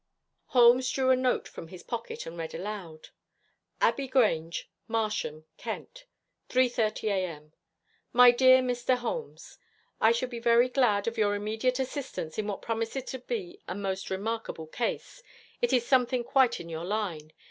Holmes 0.47 0.89
drew 0.91 1.11
a 1.11 1.15
note 1.15 1.47
from 1.47 1.67
his 1.67 1.83
pocket, 1.83 2.25
and 2.25 2.35
read 2.35 2.55
aloud: 2.55 3.09
Abbey 3.79 4.07
Grange, 4.07 4.67
Marsham, 4.87 5.45
Kent 5.57 6.05
3:30 6.49 7.07
A.M. 7.09 7.53
My 8.11 8.31
Dear 8.31 8.63
Mr. 8.63 8.97
Holmes: 8.97 9.59
I 9.99 10.11
should 10.11 10.31
be 10.31 10.39
very 10.39 10.69
glad 10.69 11.05
of 11.07 11.19
your 11.19 11.35
immediate 11.35 11.77
assistance 11.77 12.39
in 12.39 12.47
what 12.47 12.63
promises 12.63 13.03
to 13.11 13.19
be 13.19 13.59
a 13.67 13.75
most 13.75 14.09
remarkable 14.09 14.65
case. 14.65 15.21
It 15.61 15.71
is 15.71 15.85
something 15.85 16.23
quite 16.23 16.59
in 16.59 16.67
your 16.67 16.83
line. 16.83 17.31